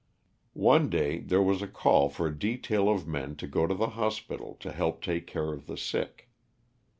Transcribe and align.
One 0.55 0.89
day 0.89 1.19
there 1.19 1.43
was 1.43 1.61
a 1.61 1.67
call 1.67 2.09
for 2.09 2.25
a 2.25 2.35
detail 2.35 2.89
of 2.89 3.07
men 3.07 3.35
to 3.35 3.45
go 3.45 3.67
to 3.67 3.75
the 3.75 3.89
hospital 3.89 4.55
to 4.59 4.71
help 4.71 5.03
take 5.03 5.27
care 5.27 5.53
of 5.53 5.67
the 5.67 5.77
sick. 5.77 6.31